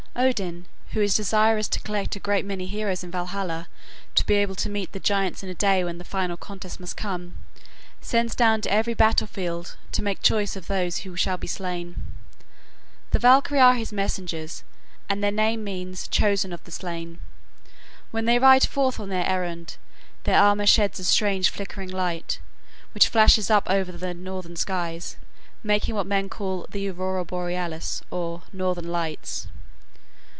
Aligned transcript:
Odin, 0.13 0.65
who 0.91 0.99
is 1.01 1.15
desirous 1.15 1.69
to 1.69 1.79
collect 1.79 2.17
a 2.17 2.19
great 2.19 2.43
many 2.45 2.67
heroes 2.67 3.01
in 3.01 3.09
Valhalla 3.09 3.69
to 4.13 4.25
be 4.25 4.33
able 4.35 4.55
to 4.55 4.69
meet 4.69 4.91
the 4.91 4.99
giants 4.99 5.41
in 5.41 5.47
a 5.47 5.53
day 5.55 5.85
when 5.85 5.99
the 5.99 6.03
final 6.03 6.35
contest 6.35 6.81
must 6.81 6.97
come, 6.97 7.37
sends 8.01 8.35
down 8.35 8.59
to 8.59 8.71
every 8.71 8.93
battle 8.93 9.25
field 9.25 9.77
to 9.93 10.03
make 10.03 10.21
choice 10.21 10.57
of 10.57 10.67
those 10.67 10.99
who 10.99 11.15
shall 11.15 11.37
be 11.37 11.47
slain. 11.47 12.03
The 13.11 13.19
Valkyrie 13.19 13.61
are 13.61 13.73
his 13.73 13.93
messengers, 13.93 14.63
and 15.07 15.23
their 15.23 15.31
name 15.31 15.63
means 15.63 16.09
"Choosers 16.09 16.51
of 16.51 16.61
the 16.65 16.71
slain." 16.71 17.19
When 18.11 18.25
they 18.25 18.37
ride 18.37 18.65
forth 18.67 18.99
on 18.99 19.07
their 19.07 19.25
errand, 19.27 19.77
their 20.25 20.37
armor 20.41 20.67
sheds 20.67 20.99
a 20.99 21.05
strange 21.05 21.49
flickering 21.49 21.89
light, 21.89 22.39
which 22.93 23.07
flashes 23.07 23.49
up 23.49 23.63
over 23.69 23.93
the 23.93 24.13
northern 24.13 24.57
skies, 24.57 25.15
making 25.63 25.95
what 25.95 26.05
men 26.05 26.27
call 26.27 26.67
the 26.69 26.89
"Aurora 26.89 27.23
Borealis," 27.23 28.01
or 28.11 28.43
"Northern 28.51 28.89
Lights." 28.91 29.47